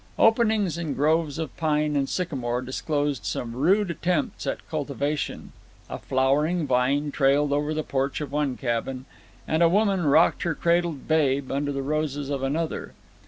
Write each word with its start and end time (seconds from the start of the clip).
Openings 0.17 0.79
in 0.79 0.95
groves 0.95 1.37
of 1.37 1.55
pine 1.57 1.95
and 1.95 2.09
sycamore 2.09 2.63
disclosed 2.63 3.23
some 3.23 3.53
rude 3.55 3.91
attempts 3.91 4.47
at 4.47 4.67
cultivation 4.67 5.51
a 5.91 5.99
flowering 5.99 6.65
vine 6.65 7.11
trailed 7.11 7.53
over 7.53 7.71
the 7.71 7.83
porch 7.83 8.19
of 8.19 8.31
one 8.31 8.57
cabin, 8.57 9.05
and 9.47 9.61
a 9.61 9.69
woman 9.69 10.05
rocked 10.07 10.41
her 10.41 10.55
cradled 10.55 11.07
babe 11.07 11.51
under 11.51 11.71
the 11.71 11.83
roses 11.83 12.31
of 12.31 12.41
another. 12.41 12.93